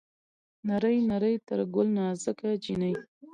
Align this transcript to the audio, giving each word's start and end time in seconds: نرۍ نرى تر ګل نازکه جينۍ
نرۍ 0.67 0.97
نرى 1.09 1.33
تر 1.47 1.59
ګل 1.73 1.87
نازکه 1.97 2.49
جينۍ 2.63 2.93